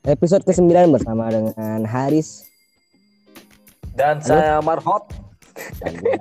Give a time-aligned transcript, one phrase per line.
[0.00, 2.48] Episode ke-9 bersama dengan Haris
[3.92, 5.12] Dan saya Marhot.
[5.84, 6.16] dan gua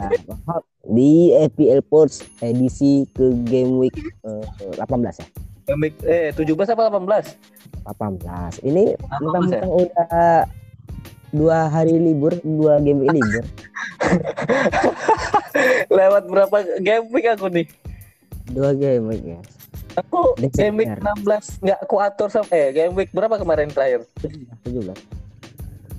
[0.52, 3.96] Hot di FPL Sports edisi ke Game Week
[4.28, 4.44] eh,
[4.84, 4.84] 18
[5.16, 5.28] ya.
[5.64, 7.88] Pemik eh 17 apa 18?
[7.88, 8.68] 18.
[8.68, 10.44] Ini 18 mentang-mentang udah
[11.32, 13.46] dua hari libur, dua game week libur.
[15.96, 17.68] Lewat berapa game week aku nih?
[18.52, 19.40] Dua game week ya.
[20.06, 24.08] Aku game week 16 nggak aku atur sama eh game week berapa kemarin terakhir?
[24.64, 24.96] 17.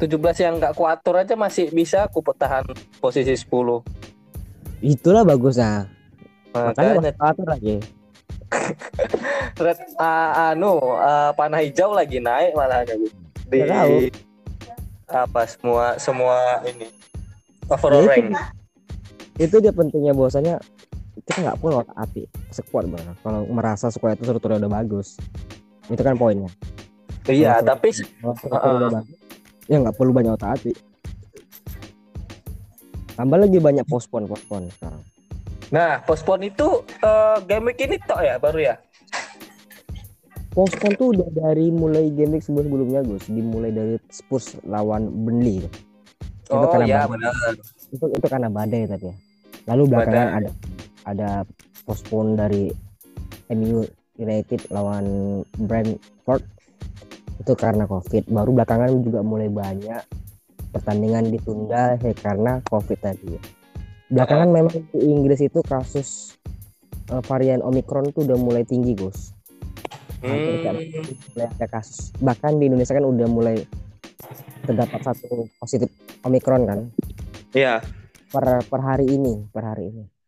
[0.00, 2.64] 17 yang nggak aku atur aja masih bisa aku tahan
[3.02, 3.46] posisi 10.
[4.80, 5.88] Itulah bagusnya.
[6.56, 7.76] Makanya Makanya masuk atur lagi.
[9.64, 14.10] red ah, anu ah, panah hijau lagi naik malah ada di
[15.10, 16.86] apa semua semua ini
[17.66, 18.34] overall Ya, itu, rank.
[19.42, 20.62] itu dia pentingnya bahwasanya
[21.26, 23.16] kita nggak perlu otak atik sekuat banget.
[23.20, 25.20] Kalau merasa squad itu strukturnya udah bagus.
[25.86, 26.48] Itu kan poinnya.
[27.26, 29.18] Iya, Kalau tapi bagus.
[29.68, 30.76] Ya nggak perlu banyak otak atik
[33.14, 35.02] tambah lagi banyak postpone postpone sekarang.
[35.68, 38.74] Nah postpone itu eh, game week ini tok ya baru ya.
[40.50, 43.28] postpone tuh udah dari mulai game week sebelum sebelumnya Gus.
[43.28, 45.70] Dimulai dari Spurs lawan Burnley itu
[46.50, 47.12] Oh karena iya badai.
[47.12, 47.32] benar.
[47.92, 49.16] itu itu karena badai tapi ya.
[49.68, 50.38] Lalu belakangan Badai.
[50.40, 50.50] ada
[51.04, 51.44] ada
[51.84, 52.70] postpone dari
[53.52, 53.84] MU
[54.20, 56.44] United lawan Brentford.
[57.40, 58.28] Itu karena covid.
[58.28, 60.02] Baru belakangan juga mulai banyak
[60.70, 63.34] pertandingan ditunda ya karena covid tadi.
[64.10, 66.36] Belakangan memang di Inggris itu kasus
[67.10, 69.32] eh, varian Omicron tuh udah mulai tinggi Gus.
[70.20, 71.00] Hampir Hmm,
[71.32, 72.12] mulai ada kasus.
[72.20, 73.56] Bahkan di Indonesia kan udah mulai
[74.68, 75.88] terdapat satu positif
[76.28, 76.80] Omicron kan?
[77.56, 77.80] Iya.
[78.30, 80.19] per per hari ini per hari ini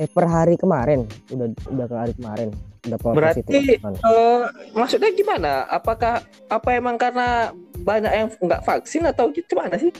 [0.00, 2.48] eh per hari kemarin udah udah ke hari kemarin
[2.88, 3.76] udah Berarti-.
[3.76, 4.42] Eh,
[4.72, 5.68] maksudnya gimana?
[5.68, 7.52] Apakah apa emang karena
[7.84, 9.92] banyak yang nggak vaksin atau gimana sih?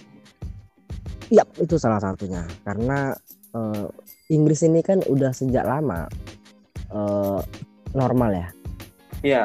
[1.28, 3.12] Iya itu salah satunya karena
[3.52, 3.86] eh,
[4.32, 6.08] Inggris ini kan udah sejak lama
[6.90, 7.40] eh,
[7.92, 8.48] normal ya
[9.20, 9.42] Iya.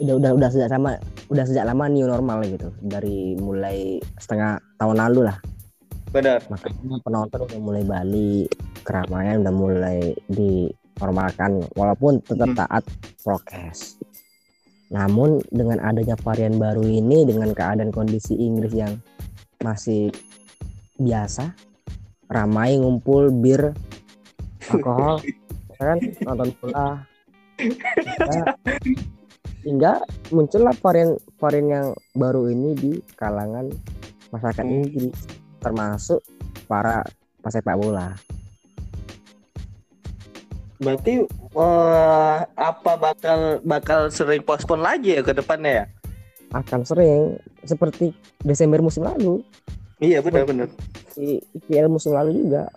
[0.00, 0.96] udah udah udah sejak lama
[1.28, 5.36] udah sejak lama new normal gitu dari mulai setengah tahun lalu lah
[6.08, 6.40] Benar.
[6.48, 8.48] makanya penonton udah mulai balik
[8.84, 12.58] keramaian udah mulai dinormalkan walaupun tetap Hmm.
[12.60, 12.84] taat
[13.24, 13.96] prokes
[14.92, 19.00] namun dengan adanya varian baru ini dengan keadaan kondisi Inggris yang
[19.58, 20.12] masih
[21.00, 21.50] biasa
[22.28, 23.72] ramai ngumpul bir
[24.70, 25.18] alkohol
[25.80, 27.02] ya kan nonton bola
[27.54, 28.50] Ya,
[29.62, 33.70] hingga muncullah varian varian yang baru ini di kalangan
[34.30, 34.74] masyarakat Hmm.
[34.82, 35.14] Inggris
[35.62, 36.18] termasuk
[36.66, 37.06] para
[37.40, 38.10] pesepak bola.
[40.78, 41.22] Berarti
[41.54, 45.86] eh, apa bakal bakal sering postpone lagi ya ke depannya ya?
[46.54, 49.42] Akan sering seperti Desember musim lalu,
[49.98, 50.68] Iya benar benar.
[51.14, 52.70] di IPL musim lalu juga.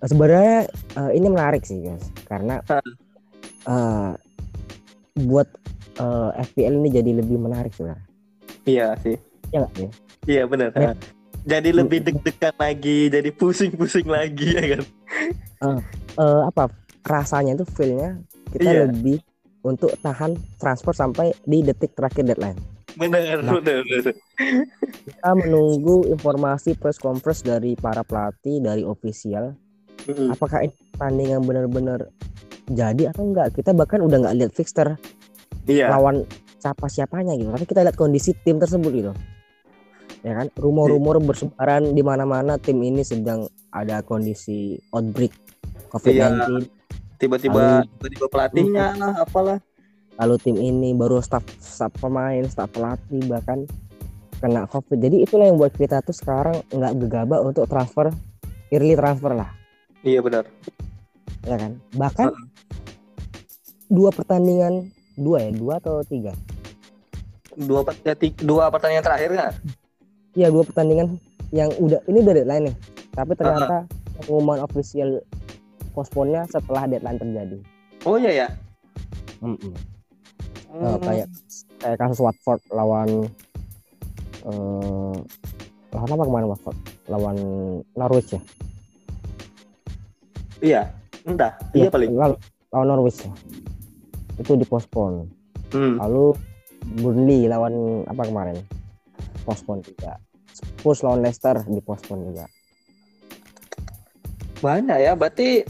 [0.00, 2.60] Eh, Sebenarnya eh, ini menarik sih guys, karena
[3.68, 4.12] eh,
[5.20, 5.48] buat
[5.96, 8.08] eh, FPL ini jadi lebih menarik sebenarnya.
[8.64, 9.16] Iya sih.
[9.52, 9.88] Ya nggak sih?
[10.28, 10.70] Iya benar.
[10.76, 10.92] Ya.
[11.42, 14.84] Jadi lebih deg-degan lagi, jadi pusing-pusing lagi ya kan?
[16.12, 16.68] Eh, apa
[17.02, 18.18] rasanya itu feelnya
[18.50, 18.80] kita Iya.
[18.84, 19.18] lebih
[19.62, 22.58] untuk tahan transfer sampai di detik terakhir deadline.
[22.92, 23.56] Benar Nah.
[23.56, 24.12] benar benar.
[25.02, 29.56] kita menunggu informasi press conference dari para pelatih dari official
[30.28, 32.10] apakah ini pertandingan benar-benar
[32.66, 34.98] jadi atau enggak kita bahkan udah nggak lihat fixture
[35.64, 35.88] Iya.
[35.88, 36.26] lawan
[36.58, 39.12] siapa siapanya gitu tapi kita lihat kondisi tim tersebut gitu
[40.20, 45.32] ya kan rumor-rumor bersebaran di mana-mana tim ini sedang ada kondisi outbreak
[45.92, 46.66] COVID-19
[47.16, 49.58] Tiba-tiba tiba-tiba pelatihnya lah apalah.
[50.12, 53.64] lalu tim ini baru staff staff pemain staff pelatih bahkan
[54.36, 54.98] kena covid.
[54.98, 58.10] Jadi itulah yang buat kita tuh sekarang nggak gegabah untuk transfer
[58.68, 59.54] early transfer lah.
[60.02, 60.44] Iya benar.
[61.42, 61.78] ya kan?
[61.94, 62.28] Bahkan
[63.86, 65.50] dua pertandingan dua ya?
[65.54, 66.34] Dua atau tiga?
[67.54, 69.52] Dua per- ya, dua pertandingan terakhir kan?
[70.34, 71.22] Iya dua pertandingan
[71.52, 72.76] yang udah ini udah deadline nih.
[73.14, 73.86] Tapi ternyata
[74.18, 75.22] pengumuman official
[75.92, 77.58] postpone-nya setelah deadline terjadi
[78.02, 78.48] Oh iya ya.
[79.38, 79.72] Mm-mm.
[80.72, 80.98] Eh, Hmm.
[80.98, 81.28] kayak
[81.78, 83.28] kayak kasus Watford lawan
[84.42, 85.16] eh
[85.92, 87.36] lawan apa kemarin Watford lawan
[87.92, 88.42] Norwich ya
[90.60, 90.82] Iya.
[91.22, 91.54] Entah.
[91.70, 92.10] Iya paling.
[92.12, 92.34] lawan,
[92.70, 93.32] lawan Norwich ya.
[94.34, 95.28] itu dipospon
[95.70, 95.96] Hmm.
[95.98, 96.32] lalu
[96.98, 97.72] Burnley lawan
[98.04, 98.56] apa kemarin
[99.42, 100.18] pospon juga
[100.50, 102.44] Spurs lawan Leicester dipospon juga
[104.62, 105.12] Banyak ya.
[105.12, 105.66] Berarti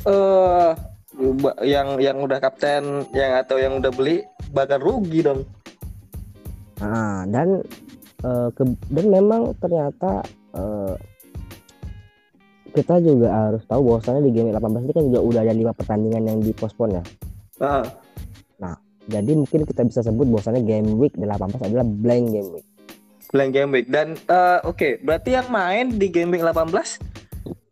[1.40, 4.20] ba- yang yang udah kapten yang atau yang udah beli
[4.52, 5.48] bakal rugi dong.
[6.78, 7.62] Nah, dan
[8.22, 10.20] eh, ke- dan memang ternyata
[10.52, 10.94] eh,
[12.72, 16.22] kita juga harus tahu bahwasannya di game 18 ini kan juga udah ada lima pertandingan
[16.24, 17.04] yang dipospon ya.
[17.60, 17.84] Ah,
[19.02, 22.66] Jadi mungkin kita bisa sebut bahwasannya game week 18 adalah blank game week.
[23.34, 26.70] blank game week dan eh, oke, berarti yang main di game week 18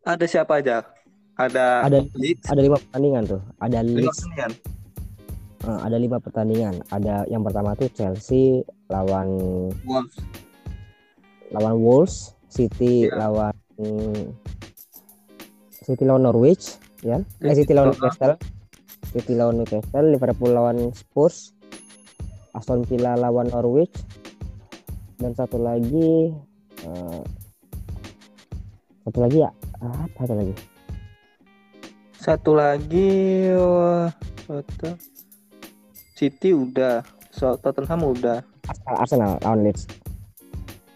[0.03, 0.83] ada siapa aja?
[1.41, 3.41] Ada Ada Leeds, ada lima pertandingan tuh.
[3.59, 4.53] Ada lima pertandingan.
[5.61, 6.75] eh, ada lima pertandingan.
[6.89, 9.29] Ada yang pertama tuh Chelsea lawan
[9.85, 10.17] Wolves.
[11.51, 12.17] lawan Wolves,
[12.47, 13.17] City Iya.
[13.19, 13.55] lawan
[15.81, 17.19] City lawan Norwich, ya.
[17.41, 17.97] Eh, City lawan Iya.
[17.99, 18.35] Newcastle.
[19.11, 21.51] City lawan Newcastle, Liverpool lawan Spurs,
[22.53, 23.97] Aston Villa lawan Norwich,
[25.17, 26.31] dan satu lagi
[26.81, 27.23] eh,
[29.03, 29.51] satu lagi ya
[29.81, 30.55] apa satu lagi?
[32.21, 34.13] Satu lagi wah,
[34.45, 35.01] Tottenham.
[36.13, 37.01] City udah,
[37.33, 38.45] so, Tottenham udah.
[38.69, 39.89] Arsenal, Arsenal lawan Leeds.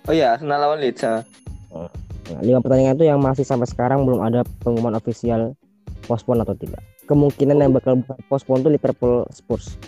[0.05, 1.01] Oh iya, Arsenal lawan Leeds.
[1.01, 1.25] ah.
[1.73, 5.57] Nah, lima pertandingan itu yang masih sampai sekarang belum ada pengumuman ofisial
[6.05, 6.85] postpone atau tidak.
[7.09, 9.81] Kemungkinan yang bakal postpone itu Liverpool Spurs.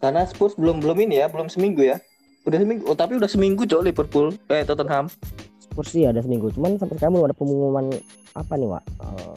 [0.00, 2.00] Karena Spurs belum belum ini ya, belum seminggu ya.
[2.48, 2.88] Udah seminggu.
[2.88, 4.32] Oh, tapi udah seminggu cok Liverpool.
[4.48, 5.12] Eh Tottenham.
[5.60, 7.84] Spurs sih ada seminggu, cuman sampai sekarang belum ada pengumuman
[8.32, 8.84] apa nih, Wak?
[8.88, 9.34] Eh,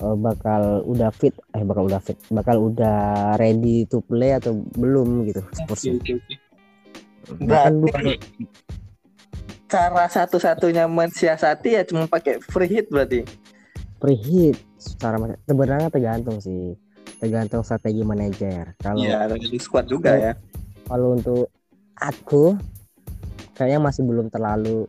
[0.00, 2.98] eh, bakal udah fit, eh bakal udah fit, bakal udah
[3.36, 5.84] ready to play atau belum gitu Spurs.
[7.30, 8.20] Bahkan belum ada-
[9.70, 13.22] Cara satu-satunya mensiasati ya cuma pakai free hit berarti.
[13.96, 16.72] preheat secara mas- sebenarnya tergantung sih,
[17.20, 18.72] tergantung strategi manajer.
[18.74, 20.32] Kalau Iya, dari squad juga ya.
[20.88, 21.52] kalau untuk
[21.94, 22.56] aku
[23.52, 24.88] kayaknya masih belum terlalu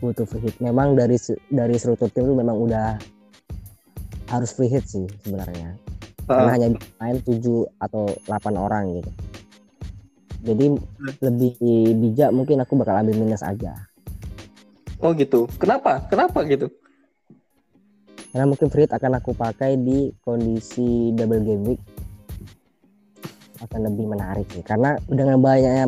[0.00, 0.56] butuh free hit.
[0.58, 2.96] Memang dari dari struktur tim itu memang udah
[4.26, 5.74] harus free hit sih sebenarnya.
[6.26, 6.68] Karena Ah, hanya
[6.98, 7.38] main 7
[7.78, 9.10] atau 8 orang gitu.
[10.42, 10.66] Jadi
[11.20, 11.54] lebih
[11.96, 13.74] bijak mungkin aku bakal ambil minus aja.
[14.98, 15.44] oh gitu.
[15.58, 16.02] Kenapa?
[16.08, 16.66] Kenapa gitu?
[18.32, 21.82] Karena mungkin free hit akan aku pakai di kondisi double game week
[23.58, 24.60] akan lebih menarik sih.
[24.60, 25.86] Karena dengan banyaknya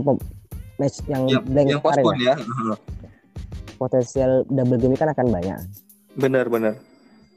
[0.79, 2.76] match yang Yang, blank yang kemarin ya, ya.
[3.76, 5.58] potensial double game kan akan banyak.
[6.14, 6.79] Benar-benar.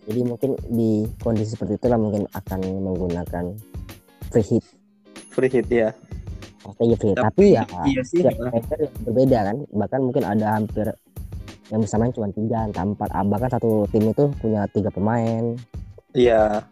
[0.01, 3.45] Jadi mungkin di kondisi seperti itulah mungkin akan menggunakan
[4.27, 4.65] free hit
[5.29, 5.89] Free hit ya.
[6.61, 7.17] strategi free hit.
[7.17, 8.21] Tapi, ya iya sih.
[8.21, 8.37] yang
[9.01, 9.57] berbeda kan.
[9.67, 10.85] Bahkan mungkin ada hampir
[11.67, 15.55] yang bisa main cuma tiga entah empat Ah, bahkan satu tim itu punya tiga pemain
[16.11, 16.67] Iya.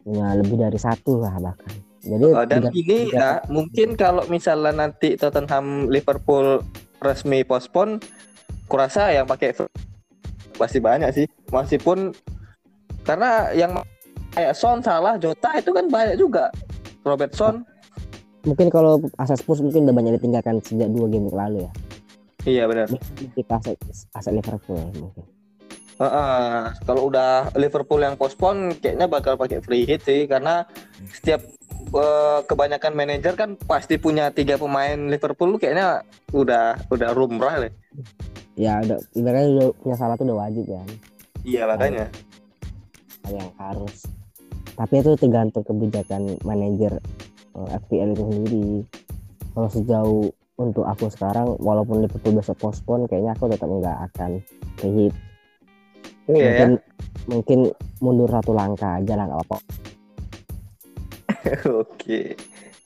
[0.00, 1.70] punya lebih dari satu lah bahkan
[2.02, 6.60] jadi Oh, dan tiga- ini tiga- ya mungkin kalau misalnya nanti Tottenham Liverpool
[6.98, 8.02] resmi postpone,
[8.66, 9.54] kurasa yang pakai
[10.52, 11.26] pasti banyak sih.
[11.48, 12.12] Meskipun
[13.04, 13.72] karena yang
[14.32, 16.50] kayak Son salah, Jota itu kan banyak juga.
[17.04, 17.60] Robertson,
[18.44, 21.72] mungkin kalau aset Spurs mungkin udah banyak ditinggalkan sejak dua game lalu ya
[22.44, 22.86] iya benar.
[23.32, 23.76] kita aset
[24.12, 25.24] aset Liverpool ya, mungkin
[25.94, 26.60] Heeh,
[26.90, 30.66] kalau udah Liverpool yang postpone, kayaknya bakal pakai free hit sih karena
[31.14, 31.38] setiap
[31.94, 36.02] eh, kebanyakan manajer kan pasti punya tiga pemain Liverpool kayaknya
[36.34, 37.72] udah udah rumrah deh.
[38.58, 40.88] ya udah ibaratnya udah punya salah tuh udah wajib kan
[41.46, 42.06] Iya makanya.
[42.10, 42.23] hal
[43.32, 44.04] yang harus
[44.74, 46.98] tapi itu tergantung kebijakan manajer
[47.56, 48.68] eh, FPL itu sendiri
[49.54, 54.42] kalau sejauh untuk aku sekarang walaupun Liverpool besok postpone kayaknya aku tetap nggak akan
[54.82, 55.14] hit
[56.24, 56.44] Iya ya.
[56.48, 56.70] mungkin
[57.28, 57.58] mungkin
[58.00, 59.58] mundur satu langkah aja lah nggak apa
[61.84, 62.36] Oke.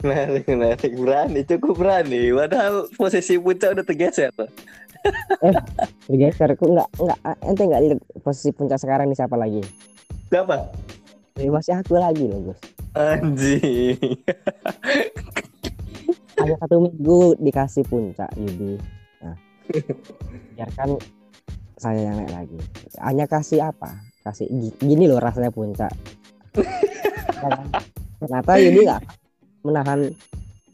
[0.02, 0.92] Menarik, menarik.
[0.95, 2.30] Berani, cukup berani.
[2.30, 4.30] Padahal posisi puncak udah tergeser.
[4.35, 4.50] tuh.
[6.11, 9.62] bergeser aku nggak nggak ente nggak lihat posisi puncak sekarang di siapa lagi
[10.28, 10.56] Siapa?
[11.40, 12.61] Ini masih aku lagi loh Gus.
[12.92, 13.97] Anjing.
[16.38, 18.78] hanya satu minggu dikasih puncak Yudi.
[19.23, 19.37] Nah
[20.54, 20.97] biarkan
[21.78, 22.58] saya yang naik lagi.
[23.02, 23.99] Hanya kasih apa?
[24.23, 25.90] Kasih gi- gini loh rasanya puncak.
[28.23, 29.02] Ternyata Yudi nggak
[29.66, 30.00] menahan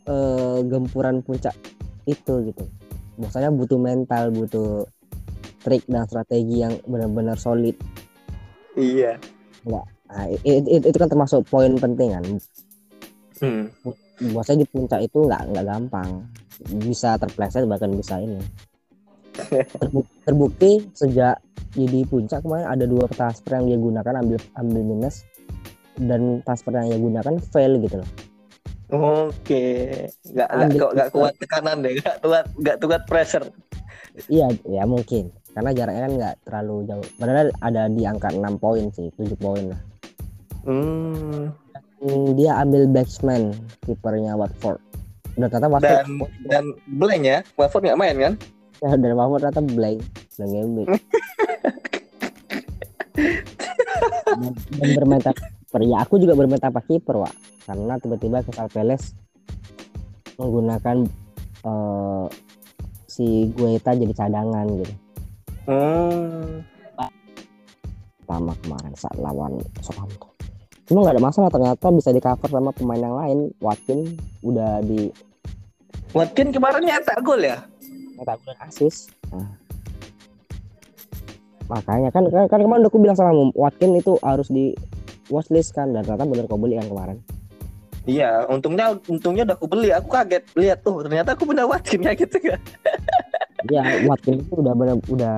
[0.08, 1.56] eh, gempuran puncak
[2.04, 2.64] itu gitu?
[3.20, 4.84] Maksudnya butuh mental butuh
[5.64, 7.76] trik dan strategi yang benar-benar solid.
[8.76, 9.16] Iya.
[9.64, 12.25] Nah, i- i- i- itu kan termasuk poin penting kan
[13.35, 13.66] Hmm.
[14.14, 16.23] Biasanya di puncak itu nggak nggak gampang
[16.80, 18.38] bisa terpleset bahkan bisa ini
[19.75, 21.42] Terbu- terbukti sejak
[21.75, 25.26] jadi puncak kemarin ada dua transfer yang dia gunakan ambil ambil minus
[25.99, 28.11] dan transfer yang dia gunakan fail gitu loh
[28.94, 29.90] Oke.
[30.30, 31.99] Nggak nggak kuat tekanan deh.
[31.99, 33.49] Nggak kuat nggak kuat pressure.
[34.30, 38.84] iya ya mungkin karena jaraknya kan nggak terlalu jauh padahal ada di angka 6 poin
[38.92, 39.80] sih 7 poin lah
[40.64, 41.52] Hmm.
[42.40, 43.52] Dia ambil batsman
[43.84, 44.80] kipernya Watford
[45.37, 46.08] Dan ternyata Watford dan
[46.49, 46.64] dan
[46.96, 48.32] blank ya Watford nggak main kan
[48.80, 49.99] ya, dan Watford ternyata blank,
[50.37, 50.88] blank gambit.
[54.25, 54.40] dan,
[54.80, 55.80] dan bermain tanpa kiper.
[55.87, 57.34] Ya aku juga bermain tanpa kiper, Wak.
[57.64, 59.14] Karena tiba-tiba Crystal Palace
[60.37, 60.96] menggunakan
[61.64, 62.25] eh,
[63.06, 64.94] si Guaita jadi cadangan gitu.
[65.68, 66.64] Hmm.
[68.25, 70.33] Pertama kemarin saat lawan Southampton.
[70.88, 73.38] Cuma nggak ada masalah ternyata bisa di cover sama pemain yang lain.
[73.61, 75.12] Watkin udah di
[76.16, 77.66] Watkin kemarin nyetak gol ya
[78.16, 79.12] nyetak gol dan asis.
[79.28, 79.50] Nah.
[81.68, 84.73] Makanya kan, kan kan kemarin udah aku bilang sama Watkin itu harus di
[85.33, 87.18] watchlist kan dan ternyata bener kau beli kan kemarin.
[88.04, 89.88] Iya, untungnya untungnya udah aku beli.
[89.92, 92.61] Aku kaget lihat tuh, ternyata aku punya Watkin ya gitu kan.
[93.64, 95.37] Iya, Watkin itu udah bener udah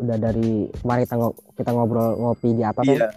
[0.00, 3.08] udah dari kemarin kita, ngo- kita ngobrol ngopi di atas kan, Iya.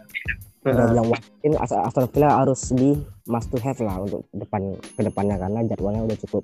[0.66, 2.92] udah bilang Watkin As- Aston Villa harus di
[3.24, 6.44] must to have lah untuk depan ke depannya karena jadwalnya udah cukup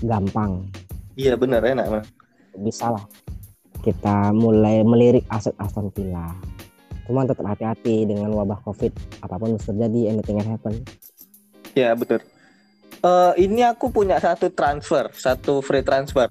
[0.00, 0.62] gampang.
[1.14, 2.06] Iya benar enak Mas.
[2.54, 3.02] Bisa lah
[3.82, 6.30] kita mulai melirik aset Aston Villa.
[7.04, 8.94] Cuman tetap hati-hati dengan wabah Covid.
[9.20, 10.74] Apa pun bisa terjadi, anything can happen.
[11.74, 12.22] Iya betul.
[13.02, 16.30] Eh ini aku punya satu transfer, satu free transfer.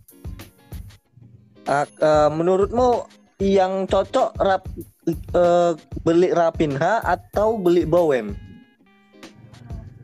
[1.64, 3.08] Ah, eh, menurutmu
[3.40, 4.64] yang cocok rap
[5.08, 8.36] eh, beli Rapinha atau beli Bowen?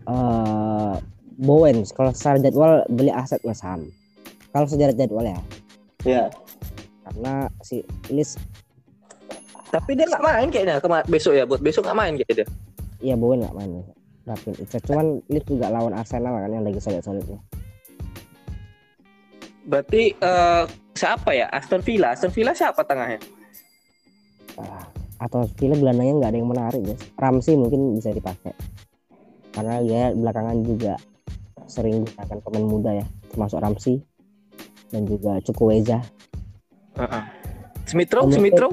[0.06, 0.96] eh
[1.38, 3.88] Bowen kalau secara jadwal beli aset West Ham.
[4.50, 5.40] Kalau secara jadwal ya,
[6.04, 6.24] Ya.
[7.06, 8.34] karena si Lis
[9.70, 12.46] Tapi dia nggak main kayaknya kema- besok ya, buat besok nggak main kayaknya
[13.00, 13.86] iya Bowen nggak main.
[14.26, 17.38] Rapin cuman Lis juga lawan Arsenal kan yang lagi solid-solidnya.
[19.70, 20.64] Berarti eh,
[20.98, 21.46] siapa ya?
[21.54, 22.18] Aston Villa.
[22.18, 23.22] Aston Villa siapa tengahnya?
[24.58, 24.90] Ah,
[25.22, 27.02] atau Villa gelandangnya nggak ada yang menarik guys.
[27.16, 28.52] Ramsey mungkin bisa dipakai
[29.50, 30.94] karena dia belakangan juga
[31.66, 34.02] sering gunakan pemain muda ya, termasuk Ramsey
[34.90, 36.00] dan juga Chukwueze.
[36.98, 37.24] Heeh.
[37.86, 38.72] Smithrow, Mungkin- Smithrow.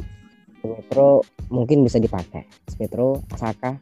[0.61, 1.13] Smithrow
[1.49, 2.45] mungkin bisa dipakai.
[2.73, 3.77] Smithrow, Saka,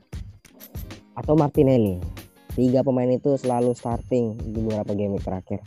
[1.15, 1.99] atau Martinelli.
[2.55, 5.59] Tiga pemain itu selalu starting di beberapa game terakhir.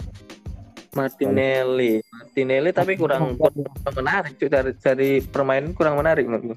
[0.93, 1.99] Martinelli.
[2.05, 6.55] Martinelli tapi kurang, kurang menarik cuy dari dari permainan kurang menarik menurutku.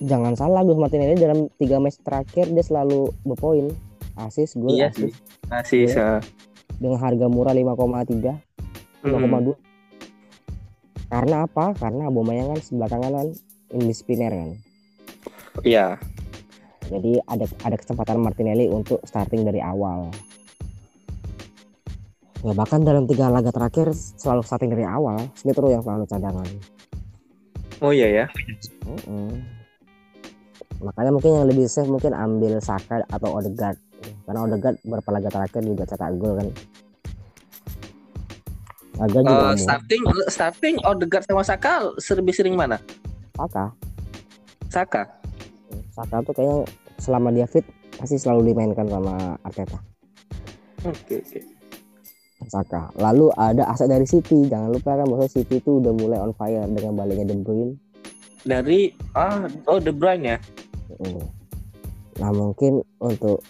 [0.00, 3.68] Jangan salah Gus Martinelli dalam tiga match terakhir dia selalu berpoin,
[4.16, 5.12] asis, gol, Iya asis
[5.44, 6.24] Masih Iya.
[6.80, 8.40] dengan harga murah 5,3,
[9.04, 9.52] 5,2.
[11.10, 11.74] Karena apa?
[11.76, 13.28] Karena Aubameyang kan sebelah kanan kan
[13.76, 14.50] indisipliner kan.
[15.66, 15.98] Iya.
[16.88, 20.10] Jadi ada ada kesempatan Martinelli untuk starting dari awal.
[22.40, 25.28] Ya bahkan dalam tiga laga terakhir selalu starting dari awal.
[25.36, 26.48] Smith Rowe yang selalu cadangan.
[27.84, 28.26] Oh iya ya.
[28.88, 29.44] Mm-mm.
[30.80, 33.76] Makanya mungkin yang lebih safe mungkin ambil Saka atau Odegaard.
[34.24, 36.48] Karena Odegaard beberapa laga terakhir juga cetak gol kan.
[39.00, 39.56] Laga juga murah.
[39.60, 42.80] starting starting Odegaard sama Saka lebih sering mana?
[43.36, 43.64] Saka.
[44.72, 45.02] Saka.
[45.92, 46.64] Saka tuh kayaknya
[46.96, 47.64] selama dia fit
[48.00, 49.76] pasti selalu dimainkan sama Arteta.
[50.88, 51.59] Oke oke.
[52.48, 52.88] Saka.
[52.96, 54.48] Lalu ada aset dari City.
[54.48, 57.76] Jangan lupa kan bahwa City itu udah mulai on fire dengan baliknya De Bruyne.
[58.46, 60.38] Dari ah oh De Bruyne ya.
[62.20, 63.44] Nah mungkin untuk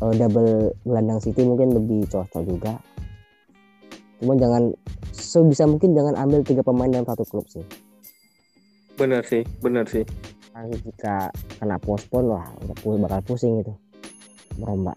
[0.00, 2.80] uh, double gelandang City mungkin lebih cocok juga.
[4.20, 4.62] Cuman jangan
[5.12, 7.64] sebisa mungkin jangan ambil tiga pemain dalam satu klub sih.
[8.96, 10.08] Bener sih, bener sih.
[10.56, 11.28] Nanti jika
[11.60, 13.76] kena postpone wah udah bakal pusing itu
[14.56, 14.96] merombak.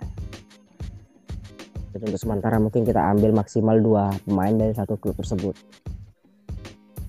[2.00, 5.51] Jadi untuk sementara mungkin kita ambil maksimal dua pemain dari satu klub tersebut.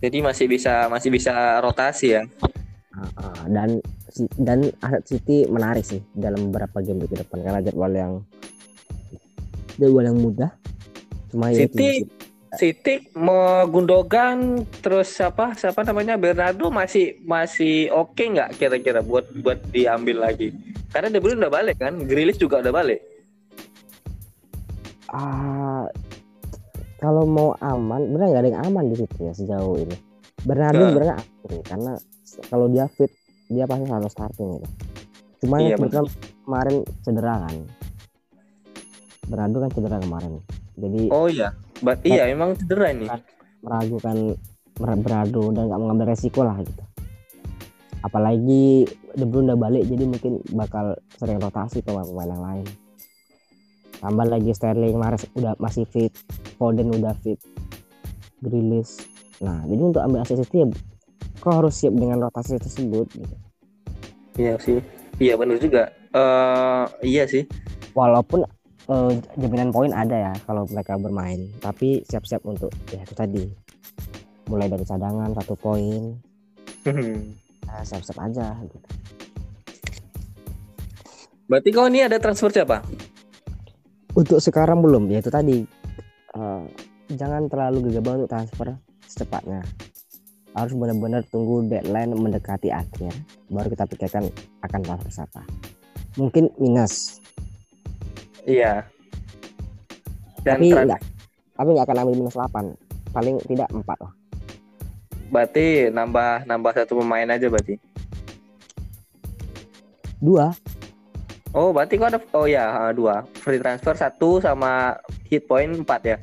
[0.02, 2.26] Jadi masih bisa masih bisa rotasi ya.
[3.47, 3.78] Dan
[4.35, 8.12] dan aset City menarik sih dalam beberapa game ke depan karena jadwal yang
[9.78, 10.50] jadwal yang mudah.
[11.30, 12.11] Cuma ya City sih.
[12.59, 19.62] City mau Gundogan terus siapa siapa namanya Bernardo masih masih oke nggak kira-kira buat buat
[19.70, 20.50] diambil lagi?
[20.90, 22.99] Karena De Bruyne udah balik kan, Grealish juga udah balik.
[25.11, 25.85] Ah
[26.97, 29.97] kalau mau aman benar nggak ada yang aman di situ ya sejauh ini?
[30.40, 31.21] Bernardo Nah.
[31.45, 31.93] sih, karena
[32.49, 33.12] kalau dia fit
[33.47, 34.69] dia pasti selalu starting gitu.
[35.40, 36.07] Cuma Iya, kebetulan
[36.45, 37.57] kemarin cedera kan.
[39.26, 40.33] Bernardo kan cedera kemarin.
[40.76, 43.09] Jadi Oh iya, But, iya emang cedera ini.
[43.61, 44.37] meragukan
[44.81, 46.81] mer- Bernardo dan nggak mengambil resiko lah gitu.
[48.00, 52.67] Apalagi De Bruyne udah balik jadi mungkin bakal sering rotasi pemain-pemain yang lain
[54.00, 56.12] tambah lagi Sterling Mahrez udah masih fit
[56.57, 57.38] Foden udah fit
[58.40, 59.04] Grealish
[59.40, 60.69] nah jadi untuk ambil asis itu ya
[61.40, 63.37] kau harus siap dengan rotasi tersebut gitu.
[64.37, 64.78] Iya sih.
[65.16, 65.83] Iya benar juga.
[66.12, 67.49] Eh iya sih.
[67.90, 68.47] walaupun
[68.87, 73.45] eh, jaminan poin ada ya kalau mereka bermain tapi siap-siap untuk ya itu tadi
[74.47, 76.14] mulai dari cadangan satu poin
[77.66, 78.88] nah, siap-siap aja gitu.
[81.50, 82.78] Berarti kau ini ada transfer siapa?
[84.14, 85.11] Untuk sekarang belum.
[85.11, 85.64] Ya itu tadi.
[86.31, 86.62] Eh,
[87.14, 88.75] jangan terlalu gegabah untuk transfer
[89.07, 89.62] secepatnya.
[90.55, 93.14] Harus benar-benar tunggu deadline mendekati akhir
[93.50, 94.26] baru kita pikirkan
[94.67, 95.43] akan transfer siapa.
[96.19, 97.23] Mungkin minus
[98.49, 98.88] Iya.
[100.40, 101.02] Dan tapi enggak
[101.55, 104.12] tapi nggak akan ambil minus 8 paling tidak empat lah.
[105.29, 107.76] Berarti nambah nambah satu pemain aja berarti.
[110.21, 110.52] dua
[111.50, 113.26] Oh, berarti kau ada oh ya, dua.
[113.42, 114.95] Free transfer satu sama
[115.26, 116.16] hit point empat ya.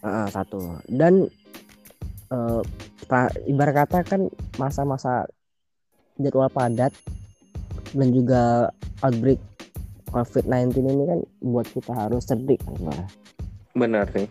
[0.00, 1.28] Ah, satu dan
[3.04, 4.20] pa- ibarat kata kan
[4.56, 5.28] masa-masa
[6.16, 6.92] jadwal padat
[7.92, 8.72] dan juga
[9.04, 9.38] outbreak
[10.10, 13.04] COVID-19 ini kan buat kita harus cerdik kan.
[13.76, 14.26] Benar sih.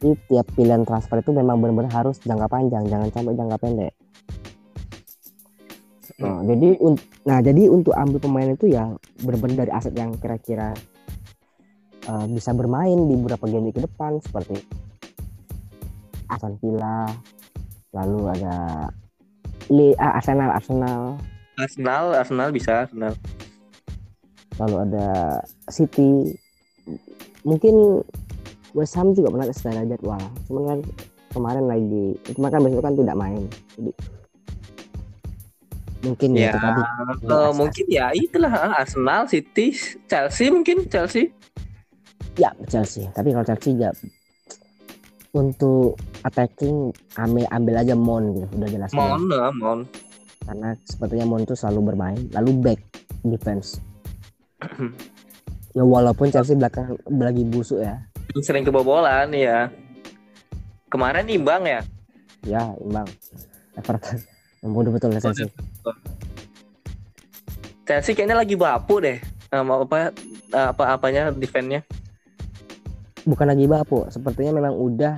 [0.00, 3.92] Jadi tiap pilihan transfer itu memang benar-benar harus jangka panjang, jangan sampai jangka pendek.
[6.14, 10.70] Nah, jadi un- nah jadi untuk ambil pemain itu ya benar-benar dari aset yang kira-kira
[12.04, 14.62] eh, bisa bermain di beberapa game ke depan seperti
[16.30, 17.10] Aston Villa,
[17.92, 18.88] lalu ada
[19.72, 21.16] Li- ah, Arsenal, Arsenal,
[21.56, 23.12] Arsenal, Arsenal bisa Arsenal.
[24.54, 25.06] lalu ada
[25.66, 26.30] City,
[27.42, 28.06] mungkin
[28.70, 30.78] West Ham juga pernah secara jadwal, cuman kan
[31.34, 33.42] kemarin lagi, cuma kan besok kan tidak main,
[33.74, 33.90] jadi
[36.04, 36.82] mungkin ya, Ya, itu tadi.
[37.26, 39.72] eh, mungkin ya itulah eh, Arsenal, City,
[40.04, 41.32] Chelsea mungkin Chelsea.
[42.36, 43.08] Ya Chelsea.
[43.10, 43.90] Tapi kalau Chelsea ya
[45.32, 49.80] untuk attacking ambil ambil aja Mon gitu udah jelas Mon, eh, Mon.
[50.46, 52.80] karena sepertinya Mon itu selalu bermain lalu back
[53.26, 53.82] defense
[55.74, 57.98] ya walaupun Chelsea belakang lagi busuk ya
[58.40, 59.68] Sering kebobolan ya.
[60.86, 61.80] Kemarin imbang ya.
[62.42, 63.06] ya imbang
[63.74, 64.18] Everton
[64.64, 65.44] membunuh betul Chelsea
[67.84, 69.20] Chelsea kayaknya lagi bapu deh.
[69.52, 70.10] Sama apa
[70.50, 71.84] apa apanya defense-nya.
[73.24, 75.16] bukan lagi bapuk sepertinya memang udah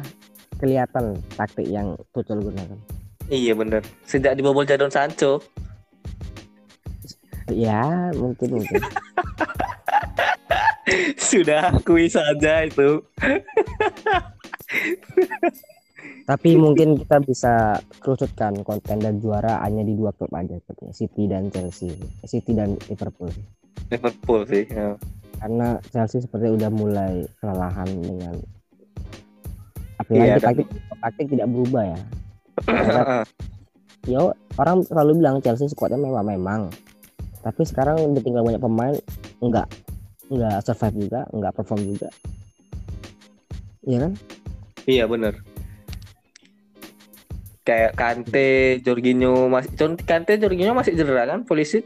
[0.63, 2.79] kelihatan taktik yang Tuchel gunakan
[3.27, 3.83] Iya bener.
[4.07, 5.43] Sejak dibobol Jadon Sancho.
[7.51, 8.83] ya mungkin mungkin
[11.19, 13.03] Sudah akui saja itu.
[16.27, 17.55] tapi mungkin kita bisa
[17.97, 23.31] kerucutkan kontender juara hanya di dua klub aja sepertinya City dan Chelsea City dan Liverpool
[23.87, 24.67] Liverpool sih.
[24.67, 24.99] ya.
[25.37, 28.35] karena Chelsea seperti udah mulai kelelahan dengan
[30.03, 31.99] Iya, apalagi dan- taktik taktik tidak berubah ya
[34.05, 34.23] yo
[34.55, 36.61] orang selalu bilang Chelsea skuadnya memang memang
[37.41, 38.95] tapi sekarang ditinggal banyak pemain
[39.39, 39.67] enggak
[40.27, 42.11] enggak survive juga enggak perform juga
[43.83, 44.12] Iya kan
[44.85, 45.39] iya bener.
[47.66, 49.74] Kayak Kante, Jorginho masih
[50.07, 51.42] Kante, Jorginho masih cedera kan?
[51.42, 51.83] Polisi,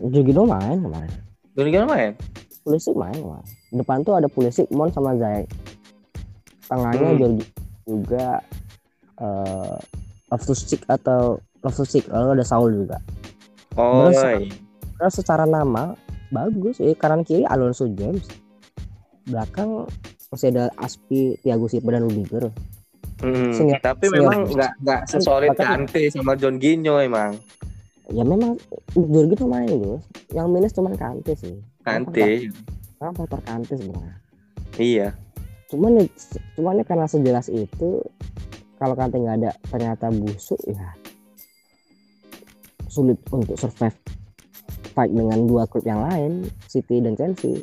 [0.00, 1.12] Jorginho main kemarin
[1.52, 2.16] Jorginho main.
[2.64, 3.46] Pulisic main kemarin
[3.76, 5.52] depan tuh ada Pulisic Mon sama Zayek
[6.64, 7.18] tengahnya Hmm.
[7.20, 7.44] Jorginho
[7.84, 8.40] juga
[9.20, 9.76] eh
[10.32, 12.08] Loftus-Cheek atau Loftus-Cheek.
[12.08, 12.96] Lalu ada Saul juga.
[13.76, 14.48] Oh, Terus, iya.
[14.96, 15.92] Karena secara nama
[16.32, 18.24] bagus eh kanan kiri Alonso James.
[19.28, 19.84] Belakang
[20.32, 22.48] masih ada Aspi Thiago Silva dan Rudiger
[23.22, 24.26] Hmm, Senior- tapi senior.
[24.26, 27.38] memang nggak nggak sesolid Bahkan- Kante sama Jorginho emang.
[28.08, 28.58] ya memang
[28.92, 29.96] Jorginho main gitu
[30.32, 32.50] yang minus cuma Kante sih Kante,
[32.92, 34.16] Karena faktor Kante sebenarnya
[34.76, 35.14] iya.
[35.66, 36.12] cuman ya-
[36.52, 38.02] cuman ya karena sejelas itu
[38.76, 40.92] kalau Kante nggak ada ternyata busuk ya
[42.86, 43.96] sulit untuk survive
[44.92, 46.32] fight dengan dua klub yang lain
[46.66, 47.62] City dan Chelsea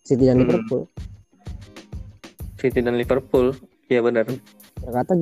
[0.00, 0.46] City dan Hmm.
[0.46, 0.82] Liverpool
[2.56, 3.54] City dan Liverpool,
[3.86, 4.26] iya benar.
[4.88, 5.12] Berkata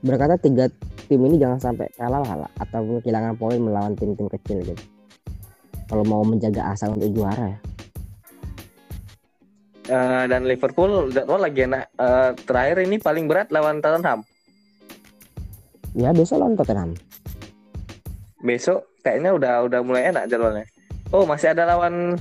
[0.00, 0.64] berkata tiga
[1.04, 4.84] tim ini jangan sampai kalah lah atau kehilangan poin melawan tim-tim kecil gitu
[5.92, 7.58] kalau mau menjaga asa untuk juara ya
[9.84, 11.92] Eh, dan Liverpool jadwal lagi enak.
[11.92, 14.24] Eh, terakhir ini paling berat lawan Tottenham.
[15.94, 16.90] ya besok lawan Tottenham
[18.42, 20.64] Besok kayaknya udah udah mulai enak jadwalnya.
[21.12, 22.16] Oh masih ada lawan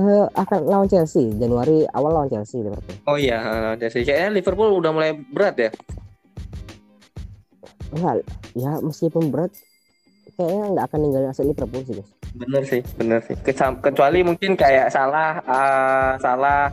[0.00, 4.00] Eh, akan lawan Chelsea Januari awal lawan Chelsea Liverpool Oh iya lawan Chelsea.
[4.00, 5.70] Kayaknya Liverpool udah mulai berat ya.
[7.90, 8.22] enggak
[8.54, 9.50] ya meskipun berat
[10.32, 13.34] kayaknya nggak akan ninggalin aset Liverpool sih guys Bener sih, bener sih.
[13.36, 16.70] Kecam- Kecuali mungkin kayak salah eh, salah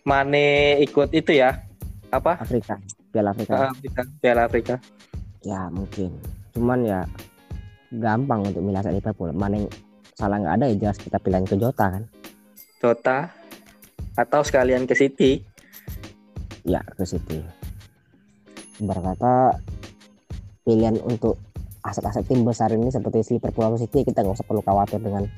[0.00, 1.50] Mane ikut itu ya
[2.08, 2.38] apa?
[2.38, 2.78] Afrika
[3.10, 4.74] Piala Afrika Ah, Afrika, Piala Afrika.
[5.42, 6.14] ya mungkin
[6.50, 7.00] cuman ya
[7.92, 9.66] gampang untuk milih aset Liverpool yang
[10.14, 12.02] salah nggak ada ya jelas kita pilihan ke Jota kan
[12.80, 13.28] Jota,
[14.16, 15.44] atau sekalian ke City.
[16.64, 17.44] Ya ke City.
[18.80, 19.52] Berkata
[20.64, 21.36] pilihan untuk
[21.84, 25.28] aset-aset tim besar ini seperti Liverpool atau City kita nggak usah perlu khawatir dengan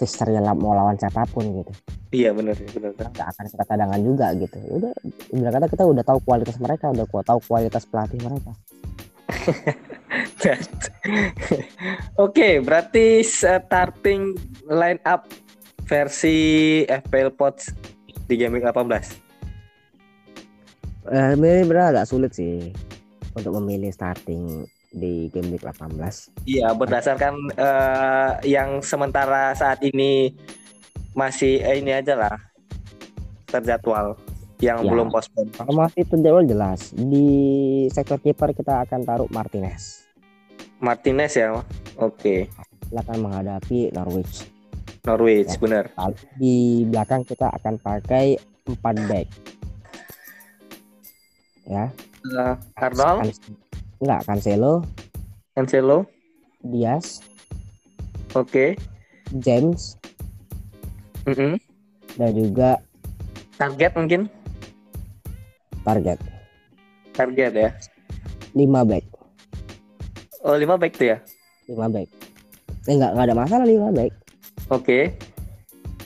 [0.00, 1.72] fixture yang mau lawan siapa pun gitu.
[2.16, 2.96] Iya benar benar.
[2.96, 4.56] Nggak akan kita cadangan juga gitu.
[4.56, 4.92] Ya udah
[5.36, 8.52] berkata kita udah tahu kualitas mereka, udah tahu kualitas pelatih mereka.
[12.24, 14.34] Oke, berarti starting
[14.68, 15.28] line up
[15.90, 16.38] versi
[16.86, 17.74] FPL Pots
[18.30, 19.18] di game 18.
[21.10, 22.70] Eh, ini benar agak sulit sih
[23.34, 24.62] untuk memilih starting
[24.94, 26.46] di game week 18.
[26.46, 30.30] Iya, berdasarkan uh, yang sementara saat ini
[31.18, 32.38] masih eh, ini aja lah
[33.50, 34.14] terjadwal
[34.62, 34.90] yang ya.
[34.94, 35.50] belum postpone.
[35.58, 37.26] Kalau masih terjadwal jelas di
[37.90, 40.06] sektor kiper kita akan taruh Martinez.
[40.78, 41.58] Martinez ya,
[41.98, 42.14] oke.
[42.14, 42.46] Okay.
[42.90, 44.59] akan menghadapi Norwich.
[45.00, 45.58] Norwich, ya.
[45.60, 45.84] benar.
[46.36, 48.36] Di belakang kita akan pakai
[48.68, 49.28] empat back.
[51.64, 51.84] Ya.
[52.26, 53.32] Uh, Arnold.
[54.00, 54.84] Enggak, Cancelo.
[55.56, 56.04] Cancelo.
[56.60, 57.24] Diaz.
[58.36, 58.44] Oke.
[58.44, 58.70] Okay.
[59.40, 59.96] James.
[61.24, 61.52] Mm -hmm.
[62.18, 62.70] Dan juga
[63.56, 64.20] target mungkin
[65.84, 66.18] target.
[67.14, 67.70] Target ya.
[68.52, 69.04] 5 back.
[70.42, 71.18] Oh, 5 back tuh ya?
[71.68, 72.08] 5 back.
[72.88, 74.12] Eh enggak enggak ada masalah 5 back.
[74.70, 74.86] Oke.
[74.86, 75.02] Okay.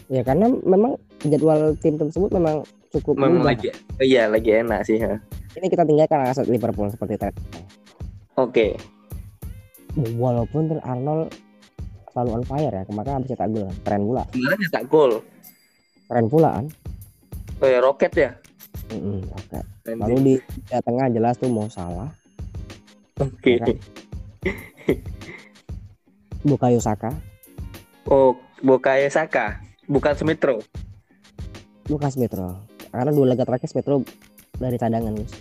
[0.09, 4.97] Ya karena memang jadwal tim tersebut memang cukup memang lagi oh, iya lagi enak sih
[4.97, 5.21] ya.
[5.55, 7.41] Ini kita tinggalkan aset Liverpool seperti tadi.
[8.41, 8.73] Oke.
[9.95, 10.11] Okay.
[10.17, 11.31] Walaupun Arnold
[12.11, 14.23] selalu on fire ya, kemarin habis cetak gol, keren pula.
[14.33, 15.13] Kemarin cetak gol.
[16.11, 16.67] Keren pula kan?
[17.63, 18.31] Oh ya roket ya?
[18.91, 19.65] Mm -hmm, roket.
[19.95, 20.35] Lalu di
[20.73, 22.11] tengah jelas tuh mau salah.
[23.21, 23.35] Oke.
[23.39, 23.55] Okay.
[23.55, 23.77] Ya kan?
[26.49, 27.15] Bukayo Saka.
[28.05, 29.61] Oh, Bukayo Saka.
[29.85, 30.65] Bukan Smithro.
[31.85, 32.65] Bukan Smithro.
[32.89, 34.01] Karena dua laga terakhir Smithro
[34.57, 35.37] dari cadangan, guys.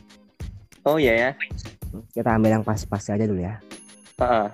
[0.84, 1.30] Oh iya ya.
[2.12, 3.64] Kita ambil yang pas-pas aja dulu ya.
[4.20, 4.48] Uh -uh.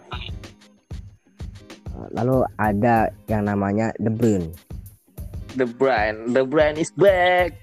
[2.14, 4.54] Lalu ada yang namanya De Bruyne.
[5.58, 7.58] The Bruyne, The Bruyne is back.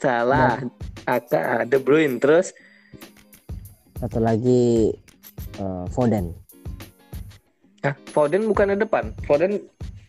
[0.00, 0.64] Salah.
[1.04, 2.56] Aka De Bruyne terus
[4.00, 4.96] satu lagi
[5.60, 6.45] uh, Foden.
[7.86, 9.04] Ah, Foden bukan di depan.
[9.22, 9.62] Foden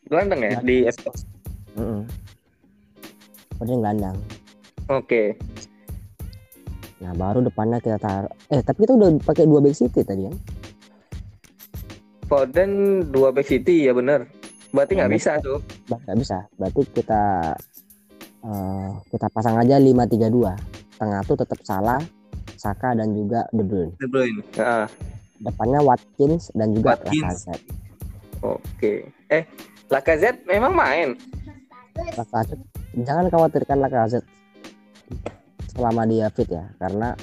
[0.09, 1.29] gelandang ya di Xbox.
[1.77, 2.01] Mm -hmm.
[3.61, 4.17] Foden gelandang.
[4.89, 5.05] Oke.
[5.05, 5.27] Okay.
[6.97, 10.35] Nah, baru depannya kita taruh eh tapi kita udah pakai dua back city tadi kan?
[12.25, 12.71] Foden
[13.13, 14.25] dua back city ya bener.
[14.73, 15.61] Berarti nggak bisa tuh.
[15.85, 16.37] Nggak bisa.
[16.57, 17.23] Berarti kita
[18.41, 20.57] uh, kita pasang aja lima tiga dua
[20.97, 22.01] tengah tuh tetap salah
[22.57, 23.93] Saka dan juga De Bruyne.
[24.01, 24.41] De Bruyne.
[24.57, 24.89] Uh.
[25.37, 27.45] Depannya Watkins dan juga Watkins.
[27.45, 27.65] Lacazette.
[28.41, 28.93] Oke.
[29.29, 29.43] Eh,
[29.89, 31.13] Lacazette memang main.
[32.17, 32.63] Lacazette.
[32.97, 34.29] Jangan khawatirkan Lacazette
[35.77, 37.13] selama dia fit ya, karena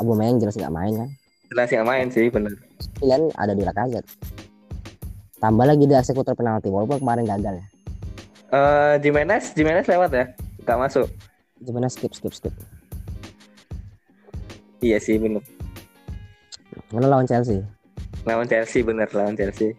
[0.00, 1.10] Abu Mayang jelas nggak main kan.
[1.52, 2.56] Jelas nggak main sih, benar.
[2.96, 4.08] Pilihan ada di Lacazette.
[5.36, 7.66] Tambah lagi dia eksekutor penalti, walaupun kemarin gagal ya.
[8.52, 10.24] Eh, uh, Jimenez, Jimenez lewat ya?
[10.64, 11.08] Gak masuk.
[11.60, 12.54] Jimenez skip, skip, skip.
[14.82, 15.44] Iya sih benar.
[16.92, 17.60] Mana lawan Chelsea?
[18.24, 19.74] Lawan Chelsea bener lawan Chelsea.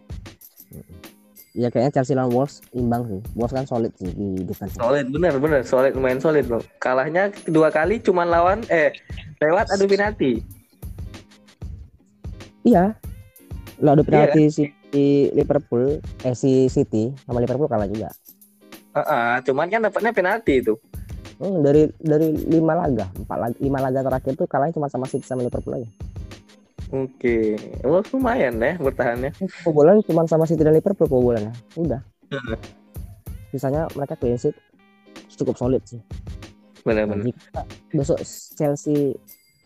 [1.54, 3.20] Ya kayaknya Chelsea lawan Wolves imbang sih.
[3.38, 4.66] Wolves kan solid sih di depan.
[4.74, 6.62] Solid bener bener solid lumayan solid loh.
[6.82, 8.90] Kalahnya dua kali cuma lawan eh
[9.38, 10.42] lewat adu penalti.
[12.66, 12.98] Iya.
[13.78, 14.54] Lo adu penalti iya.
[14.54, 18.10] si Liverpool eh si City sama Liverpool kalah juga.
[18.94, 20.74] Uh, uh, cuman kan dapatnya penalti itu.
[21.34, 25.26] Hmm, dari dari lima laga, empat laga, lima laga terakhir tuh kalahnya cuma sama City
[25.26, 25.90] sama Liverpool aja.
[26.94, 27.82] Oke, okay.
[27.82, 29.34] Oh, lumayan ya bertahannya.
[29.34, 31.50] Kebobolan cuma sama City dan Liverpool kebobolannya.
[31.74, 31.98] Udah.
[33.50, 34.54] Sisanya mereka clean sheet
[35.34, 35.98] cukup solid sih.
[36.86, 37.34] Benar-benar.
[37.34, 38.22] Nah, besok
[38.54, 39.10] Chelsea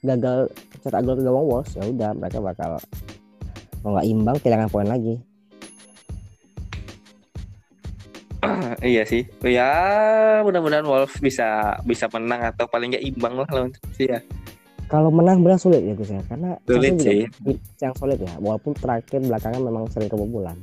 [0.01, 0.49] gagal
[0.81, 2.81] cetak gol ke gawang Wolves, ya udah mereka bakal
[3.85, 5.21] kalau nggak imbang kehilangan poin lagi.
[8.97, 9.29] iya sih.
[9.45, 9.71] Ya
[10.49, 14.25] mudah-mudahan Wolf bisa bisa menang atau paling nggak imbang lah lawan Chelsea ya.
[14.89, 17.29] Kalau menang benar sulit ya Gus ya karena sulit sih.
[17.77, 20.57] yang sulit ya walaupun terakhir belakangan memang sering kebobolan.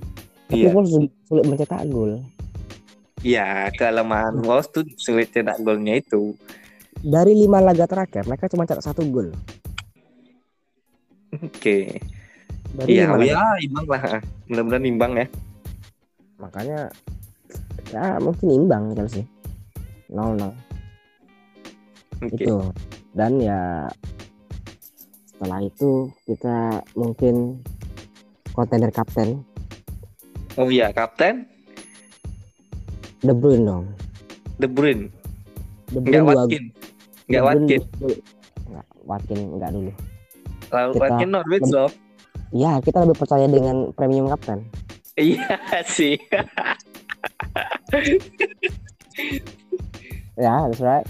[0.49, 0.73] Tapi iya.
[0.73, 0.93] Wolves
[1.29, 2.21] sulit, mencetak gol.
[3.21, 6.33] Iya, kelemahan Wolves tuh sulit cetak golnya itu.
[7.05, 9.29] Dari lima laga terakhir mereka cuma cetak satu gol.
[11.37, 11.45] Oke.
[11.53, 11.85] Okay.
[12.89, 14.19] Iya, ya imbang lah.
[14.49, 15.25] Mudah-mudahan imbang ya.
[16.41, 16.89] Makanya
[17.93, 19.23] ya mungkin imbang Chelsea
[20.09, 20.53] nol nol
[22.21, 22.45] okay.
[22.45, 22.57] itu
[23.13, 23.89] dan ya
[25.35, 25.91] setelah itu
[26.23, 26.57] kita
[26.93, 27.59] mungkin
[28.51, 29.43] kontender kapten
[30.55, 31.43] oh iya kapten
[33.17, 33.85] De Bruyne dong.
[34.55, 35.09] De Bruyne.
[35.87, 36.63] De Enggak dua- Watkin.
[37.25, 37.81] Bruyne Watkin.
[38.69, 39.91] Nggak, Watkin enggak dulu.
[40.67, 41.89] Lalu Kita- Watkin Norwich loh.
[42.53, 44.61] Ya, kita lebih percaya dengan premium kapten.
[45.17, 45.57] Iya
[45.97, 46.21] sih.
[50.35, 51.07] Ya, that's right.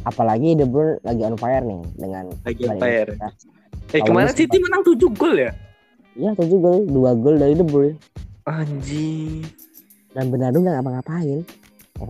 [0.00, 3.12] Apalagi De Bruyne lagi on fire nih dengan Lagi balik fire.
[3.12, 3.28] Indonesia.
[3.90, 5.50] Eh Lawannya kemarin City menang 7 gol ya?
[6.14, 7.98] Iya, tujuh gol, dua gol dari De Bruyne
[8.48, 9.44] Anjing.
[10.10, 11.40] dan Bernardo nggak ngapa-ngapain.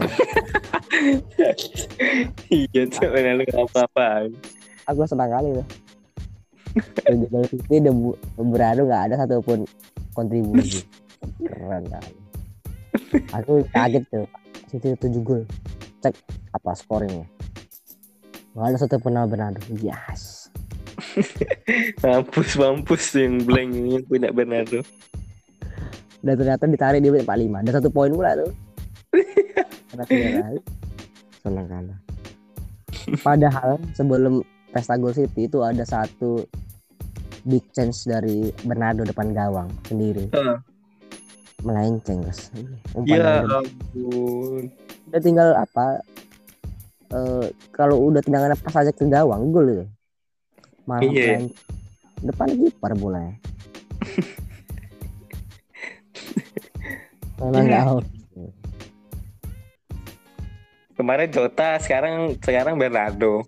[2.49, 4.31] iya lu nggak apa-apa.
[4.89, 5.67] Aku senang kali tuh.
[7.05, 7.91] Dari City De
[8.39, 9.67] Bernardo nggak ada satupun
[10.15, 10.87] kontribusi.
[11.43, 12.13] Keren kali.
[13.37, 14.27] Aku kaget tuh.
[14.71, 15.43] City tujuh gol.
[16.01, 16.15] Cek
[16.55, 17.27] apa skornya.
[18.51, 19.61] Nggak ada satupun nama Bernardo.
[19.79, 20.51] Yes.
[22.03, 24.83] Mampus mampus yang blank ini yang punya Bernardo.
[26.21, 27.65] Dan ternyata ditarik dia 45.
[27.65, 28.51] Dan satu poin pula tuh.
[31.41, 31.99] Senang kalah.
[33.25, 36.45] Padahal sebelum pesta gol City itu ada satu
[37.49, 40.29] big chance dari Bernardo depan gawang sendiri.
[40.31, 40.59] Heeh.
[41.61, 42.53] Melenceng guys.
[42.93, 44.65] Umpan Ya ampun.
[45.11, 46.01] udah tinggal apa?
[47.11, 49.85] Eh kalau udah tendangannya pas aja ke gawang gol itu.
[50.87, 51.51] Malah Iya.
[52.23, 53.29] Depan kiper boleh.
[57.41, 58.07] Memang nggak out.
[61.01, 63.41] Kemarin Jota, sekarang sekarang Bernardo.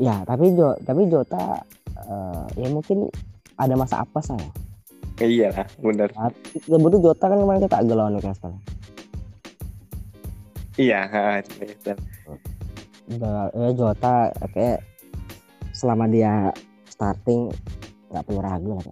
[0.00, 1.60] Ya, tapi Jo, tapi Jota
[2.08, 3.12] eh, ya mungkin
[3.60, 4.48] ada masa apa saya.
[5.20, 6.08] Iya lah, benar.
[6.56, 8.56] Sebetulnya Jota kan kemarin kita agak lawan Newcastle.
[10.80, 11.00] Iya.
[13.10, 14.80] Udah, ya Jota kayak
[15.76, 16.48] selama dia
[16.88, 17.52] starting
[18.08, 18.86] nggak perlu ragu lah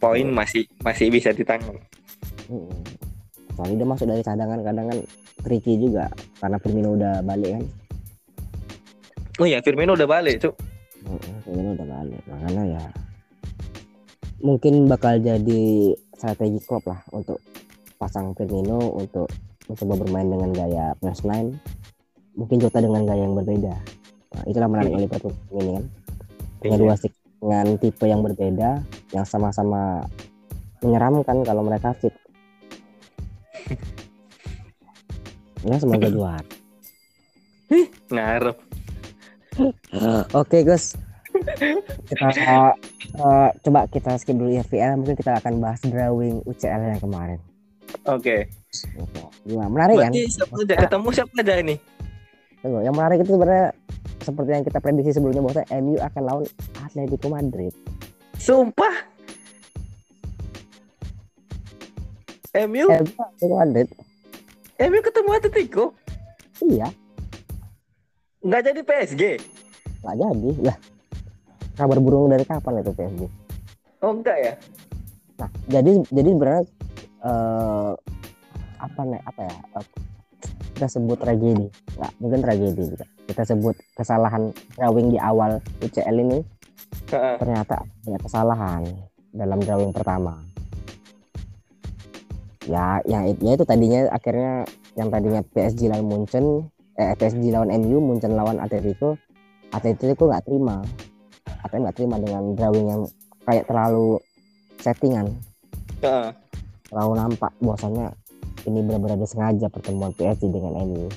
[0.00, 1.80] poin masih masih bisa ditanggung.
[2.52, 2.80] Mm-mm.
[3.56, 4.98] Soalnya dia masuk dari cadangan kadang kan
[5.40, 7.64] tricky juga karena Firmino udah balik kan.
[9.40, 10.54] Oh iya, Firmino udah balik, Cuk.
[11.44, 12.84] Firmino udah balik makanya ya
[14.44, 17.40] mungkin bakal jadi strategi klub lah untuk
[17.98, 19.30] pasang Firmino untuk
[19.66, 21.56] mencoba bermain dengan gaya plus nine
[22.34, 23.74] mungkin Jota dengan gaya yang berbeda.
[24.34, 25.84] Nah, itulah menariknya Liverpool ini kan.
[26.58, 26.82] Punya Iya.
[26.82, 28.70] dua stick dengan tipe yang berbeda
[29.14, 30.02] yang sama-sama
[30.82, 32.12] menyeramkan kalau mereka fit.
[35.64, 36.44] Ya semoga juara.
[38.10, 38.56] Ngarep.
[40.40, 40.98] Oke Gus,
[42.10, 42.26] kita
[43.14, 47.38] eh, coba kita skip dulu FPL, mungkin kita akan bahas drawing UCL yang kemarin.
[48.04, 48.48] Oke.
[49.00, 49.20] Oke.
[49.44, 49.68] Gimana?
[49.68, 50.12] Menarik kan?
[50.12, 51.76] Berarti siapa aja ketemu siapa aja ini?
[52.60, 53.68] Tunggu, yang menarik itu sebenarnya
[54.20, 56.44] seperti yang kita prediksi sebelumnya bahwa MU akan lawan
[56.80, 57.72] Atletico Madrid.
[58.36, 58.94] Sumpah.
[62.54, 63.88] MU, Atletico Madrid,
[64.78, 65.84] MU ketemu Atletico.
[66.62, 66.88] iya,
[68.40, 69.22] Nggak jadi PSG.
[70.04, 70.76] nggak jadi lah.
[71.74, 73.22] Kabar burung dari kapan itu PSG?
[74.00, 74.54] Oh enggak ya?
[75.42, 76.64] Nah, jadi jadi sebenarnya
[77.24, 77.92] eh
[78.78, 79.56] apa nih apa ya?
[79.80, 79.86] eh,
[80.76, 83.06] kita sebut tragedi, nggak mungkin tragedi juga.
[83.24, 86.38] Kita sebut kesalahan drawing di awal UCL ini
[87.10, 88.82] ternyata ada kesalahan
[89.32, 90.38] dalam drawing pertama.
[92.64, 94.64] Ya, yang itu, ya itu tadinya akhirnya
[94.96, 99.20] yang tadinya PSG lawan Munchen, eh PSG lawan MU, Munchen lawan Atletico,
[99.68, 100.80] Atletico nggak terima,
[101.60, 103.02] atau nggak terima dengan drawing yang
[103.44, 104.16] kayak terlalu
[104.80, 105.28] settingan.
[106.94, 108.14] Terlalu nampak bahwasannya
[108.64, 111.10] ini benar-benar disengaja pertemuan PSG dengan MU.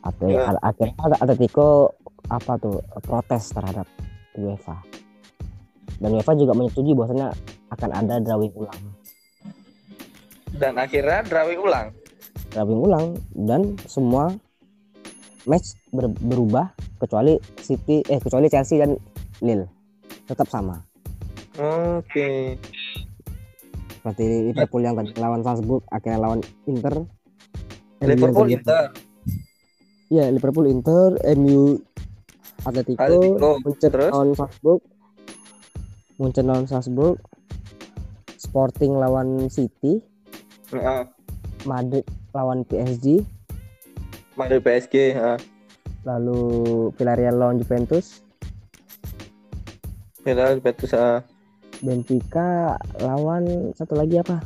[0.00, 0.54] Atau Ya.
[0.62, 3.90] akhirnya Atletico apa tuh protes terhadap
[4.38, 4.78] UEFA.
[5.98, 7.34] Dan UEFA juga menyetujui bahwasanya
[7.68, 8.80] akan ada drawing ulang,
[10.54, 11.86] Dan akhirnya drawing ulang.
[12.48, 14.30] drawing ulang dan semua
[15.44, 18.94] match ber- berubah kecuali City eh kecuali Chelsea dan
[19.42, 19.66] Lille
[20.24, 20.78] tetap sama.
[21.56, 22.54] Oke.
[24.06, 26.38] Seperti Liverpool yang tadi lawan Salzburg akhirnya lawan
[26.70, 26.94] Inter.
[27.98, 28.94] Liverpool Inter.
[30.06, 31.74] Iya Liverpool Inter, MU
[32.62, 34.10] Atletico, Atletico, Munchen terus?
[34.14, 34.80] lawan Salzburg,
[36.22, 37.18] Munchen lawan Salzburg,
[38.38, 39.98] Sporting lawan City,
[40.70, 41.02] Heeh.
[41.66, 43.26] Madrid lawan PSG,
[44.38, 45.18] Madrid PSG.
[45.18, 45.38] Heeh.
[46.06, 46.38] lalu
[46.94, 48.22] Villarreal lawan Juventus,
[50.22, 50.94] Villarreal Betis.
[50.94, 51.18] heeh.
[51.86, 54.42] Benfica lawan satu lagi apa?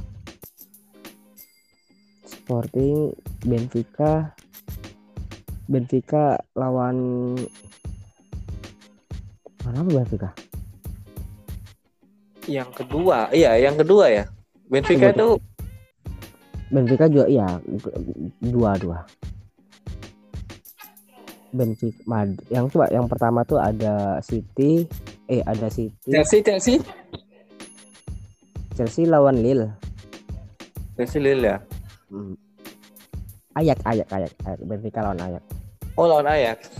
[2.28, 3.16] Sporting,
[3.48, 4.36] Benfica,
[5.64, 7.32] Benfica lawan
[9.64, 10.28] mana apa Benfica?
[12.44, 14.24] Yang kedua, iya yang kedua ya.
[14.68, 15.40] Benfica itu
[16.68, 17.48] Benfica juga iya
[18.44, 19.00] dua dua.
[21.56, 24.86] Benfica Mad yang coba yang pertama tuh ada City
[25.26, 26.78] eh ada City Chelsea Chelsea
[28.80, 29.76] Chelsea lawan Lille.
[30.96, 31.60] Chelsea Lille ya.
[32.08, 32.32] Hmm.
[33.60, 35.44] Ayak ayak ayak ayak Benfica lawan ayak.
[36.00, 36.72] Oh lawan Ajax.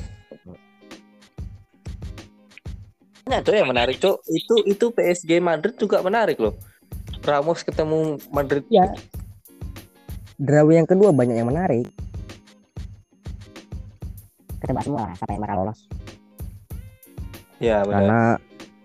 [3.29, 6.57] Nah tuh yang menarik tuh itu itu PSG Madrid juga menarik loh.
[7.21, 8.65] Ramos ketemu Madrid.
[8.73, 8.89] Ya.
[10.41, 11.85] Draw yang kedua banyak yang menarik.
[14.57, 15.81] Ketebak semua siapa yang bakal lolos.
[17.61, 17.93] Ya benar.
[17.93, 18.21] Karena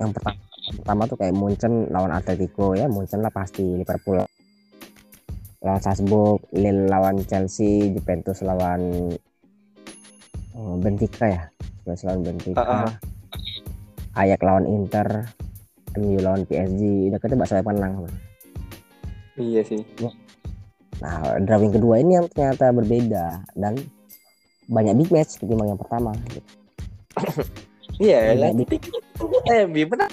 [0.04, 0.45] yang pertama
[0.86, 4.22] pertama tuh kayak Munchen lawan Atletico ya, Munchen lah pasti Liverpool
[5.66, 9.10] lawan Salzburg, Lille lawan Chelsea, Juventus lawan
[10.54, 11.44] oh, Benfica ya,
[11.82, 12.94] Juventus lawan Benfica, Ah, ah.
[14.22, 15.26] Ajax lawan Inter,
[15.98, 17.18] MU lawan PSG, udah
[17.50, 17.94] siapa yang menang.
[19.42, 19.82] Iya sih.
[21.02, 23.74] Nah, drawing kedua ini yang ternyata berbeda dan
[24.70, 26.14] banyak big match ketimbang yang pertama.
[26.30, 26.46] gitu.
[27.96, 28.52] Iya, Iya, lah.
[29.56, 30.12] Eh, benar.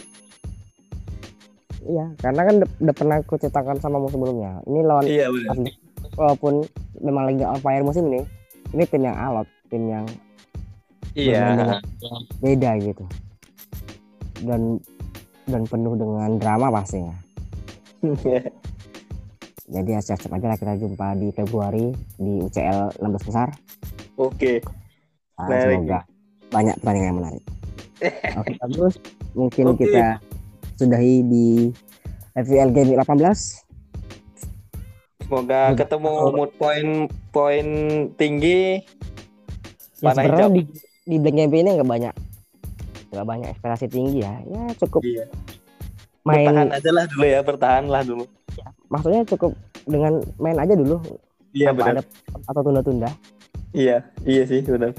[1.82, 4.62] Iya, karena kan udah, pernah aku ceritakan sama musuh sebelumnya.
[4.70, 5.26] Ini lawan Iya
[6.14, 6.62] walaupun
[7.00, 8.22] memang lagi on fire musim ini,
[8.70, 10.04] ini tim yang alot, tim yang
[11.12, 11.80] Iya.
[12.38, 13.04] beda gitu.
[14.42, 14.78] Dan
[15.44, 17.16] dan penuh dengan drama pastinya.
[19.72, 21.90] Jadi ya siap-siap aja lah kita jumpa di Februari
[22.20, 23.48] di UCL 16 besar.
[24.20, 24.60] Oke.
[25.34, 25.80] Ah, Menarik.
[25.80, 26.00] semoga
[26.52, 27.44] banyak pertandingan yang menarik.
[28.38, 28.94] Oke bagus.
[29.32, 29.88] Mungkin Oke.
[29.88, 30.20] kita
[30.82, 31.46] sudahi di
[32.34, 33.62] FPL Game 18.
[35.22, 36.92] Semoga ketemu mood point
[37.30, 37.66] poin
[38.14, 38.82] tinggi.
[39.98, 40.52] Ya Panah sebenarnya hijau.
[40.52, 40.62] di
[41.04, 42.14] di Black Game ini nggak banyak
[43.08, 44.34] nggak banyak ekspektasi tinggi ya.
[44.42, 45.24] Ya cukup Iya.
[46.22, 48.24] main Bertahan aja lah dulu ya, bertahan lah dulu.
[48.86, 51.00] maksudnya cukup dengan main aja dulu
[51.50, 51.98] Iya benar.
[51.98, 52.02] ada
[52.44, 53.08] atau tunda-tunda
[53.72, 54.92] Iya, iya sih benar.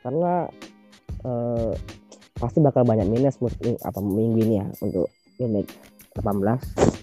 [0.00, 0.46] karena
[1.20, 1.72] eh,
[2.38, 5.68] pasti bakal banyak minus mus- apa minggu ini ya untuk game week
[6.14, 6.98] 18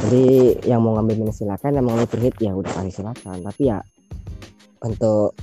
[0.00, 3.36] jadi yang mau ngambil minus silakan yang mau ngambil free hit ya udah kasih silakan.
[3.44, 3.78] Tapi ya
[4.80, 5.36] untuk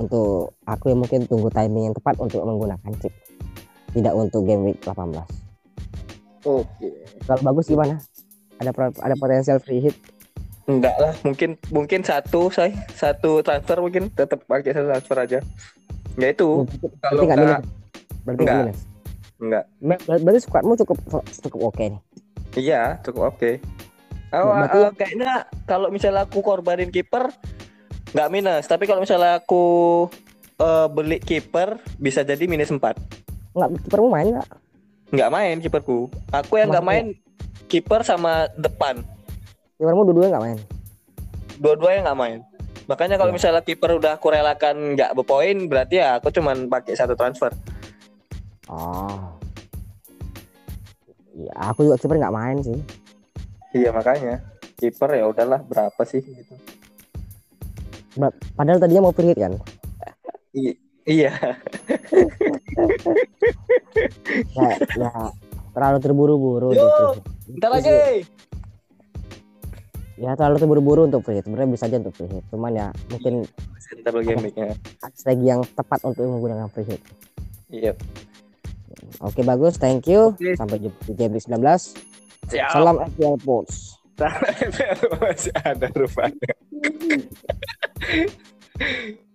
[0.00, 3.14] untuk aku yang mungkin tunggu timing yang tepat untuk menggunakan chip.
[3.90, 5.18] Tidak untuk game week 18
[6.46, 6.88] Oke.
[7.26, 7.98] kalau bagus gimana?
[8.62, 8.70] Ada
[9.02, 9.98] ada potensial free hit?
[10.70, 15.38] Enggak lah, mungkin mungkin satu saya satu transfer mungkin tetap pakai satu transfer aja.
[16.14, 16.64] Ya itu.
[17.02, 17.62] Kalau nggak enggak
[18.22, 18.66] berarti nggak enggak.
[18.66, 18.80] minus
[19.38, 19.64] enggak.
[19.78, 20.96] Ber- berarti squadmu cukup
[21.40, 22.02] cukup oke nih
[22.52, 23.62] Iya, cukup oke.
[24.32, 25.32] Oh, Berarti- eh, kayaknya
[25.64, 27.30] kalau misalnya aku korbanin kiper
[28.10, 29.62] nggak minus, tapi kalau misalnya aku
[30.56, 32.94] eh, beli kiper bisa jadi minus 4.
[33.50, 34.48] nggak kipermu main nggak
[35.10, 36.06] Nggak main kiperku.
[36.28, 37.14] Aku yang nggak Maksudnya?
[37.14, 37.18] main
[37.66, 39.02] kiper sama depan.
[39.74, 40.58] kipermu dua-duanya nggak main
[41.56, 42.38] Dua-duanya nggak main.
[42.86, 43.36] Makanya kalau Ya.
[43.36, 47.54] misalnya kiper udah aku relakan nggak berpoin, berarti ya aku cuman pakai satu transfer.
[48.70, 49.34] Oh.
[51.34, 52.78] Ya, aku juga kiper nggak main sih.
[53.74, 54.42] Iya makanya
[54.78, 56.54] kiper ya udahlah berapa sih gitu.
[58.54, 59.54] Padahal tadinya mau free hit kan.
[60.54, 61.34] I- iya.
[64.54, 65.10] Ya, ya
[65.74, 66.70] terlalu terburu-buru.
[67.50, 68.26] Bentar lagi.
[70.20, 71.46] Ya terlalu terburu-buru untuk free hit.
[71.46, 72.44] Sebenarnya bisa aja untuk free hit.
[72.50, 73.46] Cuman ya mungkin
[74.10, 74.74] lagi mic-nya.
[75.02, 77.00] ada strategi yang tepat untuk menggunakan free hit.
[77.70, 77.94] Iya.
[79.20, 80.34] Oke bagus, thank you.
[80.34, 80.56] Oke.
[80.56, 81.60] Sampai jumpa di game week 19.
[82.50, 82.70] Siap.
[82.72, 84.00] Salam FPL Pulse.
[85.20, 86.52] Masih ada rupanya.